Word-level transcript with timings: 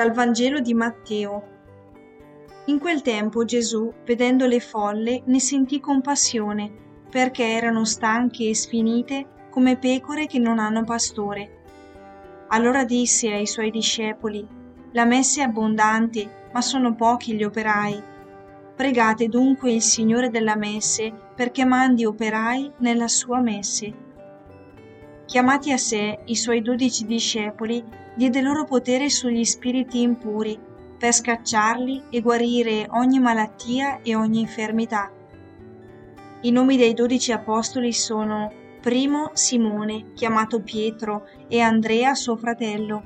Dal 0.00 0.12
Vangelo 0.12 0.60
di 0.60 0.72
Matteo. 0.72 1.42
In 2.68 2.78
quel 2.78 3.02
tempo 3.02 3.44
Gesù, 3.44 3.92
vedendo 4.06 4.46
le 4.46 4.58
folle, 4.58 5.20
ne 5.26 5.38
sentì 5.40 5.78
compassione, 5.78 6.72
perché 7.10 7.44
erano 7.44 7.84
stanche 7.84 8.48
e 8.48 8.54
sfinite 8.54 9.26
come 9.50 9.76
pecore 9.76 10.24
che 10.24 10.38
non 10.38 10.58
hanno 10.58 10.84
pastore. 10.84 12.46
Allora 12.48 12.86
disse 12.86 13.30
ai 13.30 13.46
suoi 13.46 13.70
discepoli, 13.70 14.42
La 14.92 15.04
messe 15.04 15.42
è 15.42 15.44
abbondante, 15.44 16.48
ma 16.50 16.62
sono 16.62 16.94
pochi 16.94 17.34
gli 17.34 17.44
operai. 17.44 18.02
Pregate 18.74 19.28
dunque 19.28 19.70
il 19.70 19.82
Signore 19.82 20.30
della 20.30 20.56
messe 20.56 21.12
perché 21.34 21.66
mandi 21.66 22.06
operai 22.06 22.72
nella 22.78 23.06
sua 23.06 23.40
messe. 23.40 23.92
Chiamati 25.30 25.70
a 25.70 25.76
sé, 25.76 26.22
i 26.24 26.34
suoi 26.34 26.60
dodici 26.60 27.06
discepoli 27.06 27.84
diede 28.16 28.40
loro 28.40 28.64
potere 28.64 29.08
sugli 29.08 29.44
spiriti 29.44 30.00
impuri 30.00 30.58
per 30.98 31.12
scacciarli 31.12 32.06
e 32.10 32.20
guarire 32.20 32.88
ogni 32.90 33.20
malattia 33.20 34.00
e 34.02 34.16
ogni 34.16 34.40
infermità. 34.40 35.08
I 36.40 36.50
nomi 36.50 36.76
dei 36.76 36.94
dodici 36.94 37.30
apostoli 37.30 37.92
sono 37.92 38.52
primo 38.80 39.30
Simone, 39.34 40.14
chiamato 40.14 40.62
Pietro, 40.62 41.24
e 41.46 41.60
Andrea 41.60 42.12
suo 42.16 42.36
fratello, 42.36 43.00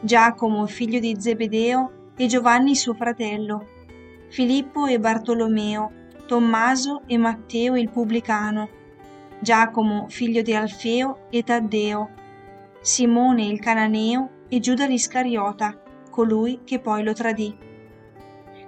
Giacomo, 0.00 0.66
figlio 0.66 0.98
di 0.98 1.16
Zebedeo, 1.18 2.10
e 2.18 2.26
Giovanni 2.26 2.76
suo 2.76 2.92
fratello, 2.92 3.66
Filippo 4.28 4.84
e 4.84 5.00
Bartolomeo, 5.00 5.90
Tommaso 6.26 7.00
e 7.06 7.16
Matteo 7.16 7.76
il 7.76 7.88
pubblicano, 7.88 8.68
Giacomo, 9.38 10.06
figlio 10.08 10.40
di 10.40 10.54
Alfeo 10.54 11.26
e 11.30 11.42
Taddeo, 11.42 12.10
Simone 12.80 13.44
il 13.44 13.60
cananeo 13.60 14.44
e 14.48 14.60
Giuda 14.60 14.86
l'Iscariota, 14.86 15.78
colui 16.10 16.60
che 16.64 16.78
poi 16.80 17.02
lo 17.02 17.12
tradì. 17.12 17.54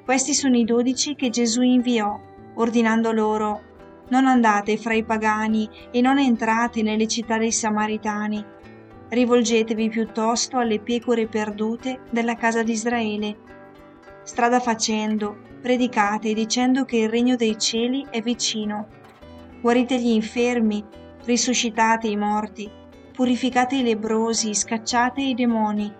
Questi 0.04 0.34
sono 0.34 0.56
i 0.56 0.64
dodici 0.64 1.14
che 1.14 1.30
Gesù 1.30 1.62
inviò, 1.62 2.20
ordinando 2.54 3.12
loro, 3.12 3.62
non 4.08 4.26
andate 4.26 4.76
fra 4.76 4.92
i 4.92 5.04
pagani 5.04 5.68
e 5.90 6.02
non 6.02 6.18
entrate 6.18 6.82
nelle 6.82 7.06
città 7.06 7.38
dei 7.38 7.52
Samaritani, 7.52 8.44
rivolgetevi 9.08 9.88
piuttosto 9.88 10.58
alle 10.58 10.80
pecore 10.80 11.26
perdute 11.26 12.00
della 12.10 12.34
casa 12.34 12.62
di 12.62 12.72
Israele. 12.72 13.36
Strada 14.22 14.60
facendo, 14.60 15.34
predicate 15.62 16.34
dicendo 16.34 16.84
che 16.84 16.98
il 16.98 17.08
regno 17.08 17.36
dei 17.36 17.58
cieli 17.58 18.06
è 18.10 18.20
vicino 18.20 18.96
guarite 19.60 19.98
gli 19.98 20.08
infermi, 20.08 20.84
risuscitate 21.24 22.06
i 22.06 22.16
morti, 22.16 22.70
purificate 23.12 23.76
i 23.76 23.82
lebrosi, 23.82 24.54
scacciate 24.54 25.20
i 25.20 25.34
demoni. 25.34 25.92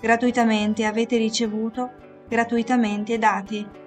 Gratuitamente 0.00 0.84
avete 0.84 1.16
ricevuto, 1.16 1.90
gratuitamente 2.28 3.18
date. 3.18 3.82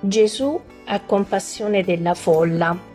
Gesù 0.00 0.60
ha 0.86 1.00
compassione 1.00 1.82
della 1.82 2.14
folla 2.14 2.92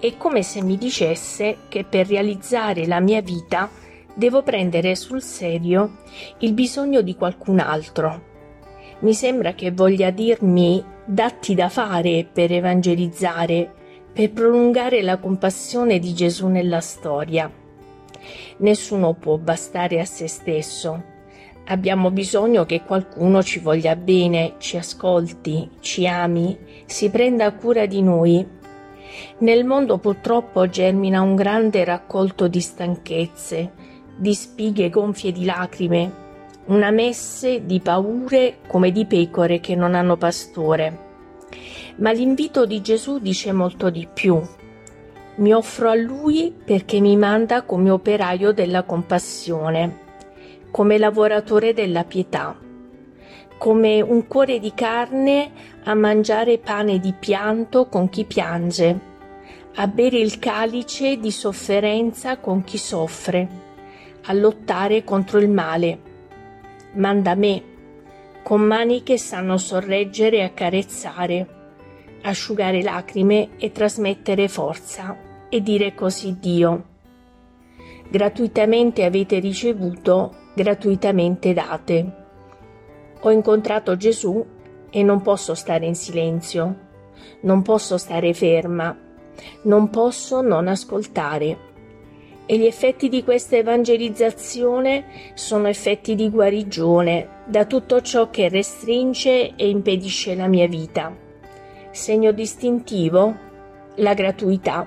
è 0.00 0.16
come 0.16 0.42
se 0.42 0.62
mi 0.62 0.76
dicesse 0.76 1.56
che 1.68 1.84
per 1.84 2.06
realizzare 2.06 2.86
la 2.86 3.00
mia 3.00 3.20
vita 3.20 3.68
devo 4.14 4.42
prendere 4.42 4.94
sul 4.94 5.22
serio 5.22 5.98
il 6.38 6.52
bisogno 6.52 7.00
di 7.00 7.16
qualcun 7.16 7.58
altro. 7.58 8.26
Mi 9.00 9.14
sembra 9.14 9.54
che 9.54 9.72
voglia 9.72 10.10
dirmi 10.10 10.82
datti 11.04 11.54
da 11.54 11.68
fare 11.68 12.26
per 12.30 12.52
evangelizzare, 12.52 13.72
per 14.12 14.30
prolungare 14.30 15.02
la 15.02 15.18
compassione 15.18 15.98
di 15.98 16.14
Gesù 16.14 16.46
nella 16.48 16.80
storia. 16.80 17.50
Nessuno 18.58 19.14
può 19.14 19.36
bastare 19.36 20.00
a 20.00 20.04
se 20.04 20.28
stesso. 20.28 21.16
Abbiamo 21.66 22.10
bisogno 22.10 22.64
che 22.64 22.82
qualcuno 22.82 23.42
ci 23.42 23.58
voglia 23.58 23.94
bene, 23.94 24.54
ci 24.58 24.76
ascolti, 24.76 25.68
ci 25.80 26.06
ami, 26.06 26.56
si 26.86 27.10
prenda 27.10 27.52
cura 27.52 27.86
di 27.86 28.02
noi 28.02 28.56
nel 29.38 29.64
mondo 29.64 29.98
purtroppo 29.98 30.68
germina 30.68 31.20
un 31.20 31.34
grande 31.34 31.84
raccolto 31.84 32.48
di 32.48 32.60
stanchezze, 32.60 33.72
di 34.16 34.34
spighe 34.34 34.90
gonfie 34.90 35.32
di 35.32 35.44
lacrime, 35.44 36.26
una 36.66 36.90
messe 36.90 37.64
di 37.64 37.80
paure 37.80 38.58
come 38.66 38.90
di 38.92 39.06
pecore 39.06 39.60
che 39.60 39.74
non 39.74 39.94
hanno 39.94 40.16
pastore. 40.16 41.06
Ma 41.96 42.12
l'invito 42.12 42.66
di 42.66 42.80
Gesù 42.80 43.18
dice 43.18 43.52
molto 43.52 43.90
di 43.90 44.06
più. 44.12 44.40
Mi 45.36 45.52
offro 45.52 45.90
a 45.90 45.94
Lui 45.94 46.52
perché 46.64 47.00
mi 47.00 47.16
manda 47.16 47.62
come 47.62 47.90
operaio 47.90 48.52
della 48.52 48.82
compassione, 48.82 49.98
come 50.70 50.98
lavoratore 50.98 51.72
della 51.72 52.04
pietà, 52.04 52.56
come 53.56 54.00
un 54.00 54.26
cuore 54.26 54.58
di 54.58 54.72
carne 54.74 55.50
a 55.84 55.94
mangiare 55.94 56.58
pane 56.58 56.98
di 56.98 57.14
pianto 57.18 57.86
con 57.86 58.08
chi 58.08 58.24
piange, 58.24 59.07
a 59.80 59.86
bere 59.86 60.18
il 60.18 60.40
calice 60.40 61.18
di 61.18 61.30
sofferenza 61.30 62.38
con 62.38 62.64
chi 62.64 62.76
soffre, 62.76 63.48
a 64.24 64.32
lottare 64.32 65.04
contro 65.04 65.38
il 65.38 65.48
male. 65.48 66.00
Manda 66.94 67.36
me, 67.36 67.62
con 68.42 68.60
mani 68.62 69.04
che 69.04 69.18
sanno 69.18 69.56
sorreggere 69.56 70.38
e 70.38 70.42
accarezzare, 70.42 71.46
asciugare 72.22 72.82
lacrime 72.82 73.50
e 73.56 73.70
trasmettere 73.70 74.48
forza, 74.48 75.16
e 75.48 75.62
dire 75.62 75.94
così 75.94 76.36
Dio. 76.40 76.84
Gratuitamente 78.10 79.04
avete 79.04 79.38
ricevuto, 79.38 80.34
gratuitamente 80.56 81.52
date. 81.52 82.16
Ho 83.20 83.30
incontrato 83.30 83.96
Gesù 83.96 84.44
e 84.90 85.02
non 85.04 85.22
posso 85.22 85.54
stare 85.54 85.86
in 85.86 85.94
silenzio, 85.94 86.78
non 87.42 87.62
posso 87.62 87.96
stare 87.96 88.34
ferma 88.34 89.06
non 89.62 89.90
posso 89.90 90.40
non 90.40 90.68
ascoltare. 90.68 91.66
E 92.46 92.58
gli 92.58 92.64
effetti 92.64 93.08
di 93.08 93.22
questa 93.22 93.56
evangelizzazione 93.56 95.32
sono 95.34 95.68
effetti 95.68 96.14
di 96.14 96.30
guarigione 96.30 97.42
da 97.46 97.66
tutto 97.66 98.00
ciò 98.00 98.30
che 98.30 98.48
restringe 98.48 99.54
e 99.54 99.68
impedisce 99.68 100.34
la 100.34 100.46
mia 100.46 100.66
vita. 100.66 101.14
Segno 101.90 102.32
distintivo? 102.32 103.36
La 103.96 104.14
gratuità. 104.14 104.86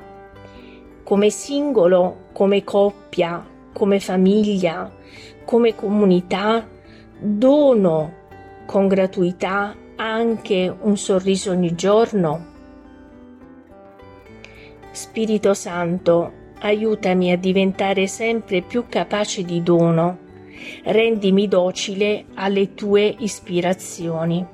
Come 1.03 1.29
singolo, 1.29 2.29
come 2.31 2.63
coppia, 2.63 3.45
come 3.73 4.00
famiglia, 4.00 4.91
come 5.45 5.75
comunità, 5.75 6.67
dono 7.19 8.13
con 8.66 8.88
gratuità 8.88 9.75
anche 9.97 10.75
un 10.81 10.97
sorriso 10.97 11.51
ogni 11.51 11.75
giorno 11.75 12.50
Spirito 14.91 15.53
Santo, 15.53 16.31
aiutami 16.59 17.31
a 17.31 17.38
diventare 17.38 18.07
sempre 18.07 18.62
più 18.62 18.85
capace 18.90 19.44
di 19.44 19.63
dono, 19.63 20.18
rendimi 20.84 21.47
docile 21.47 22.25
alle 22.35 22.74
tue 22.74 23.16
ispirazioni. 23.19 24.46